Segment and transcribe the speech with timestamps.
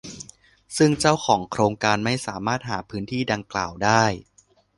[0.77, 4.03] ซึ่งเจ้าของโครงการไม่สามารถหาพื้นที่ดังกล่าวได้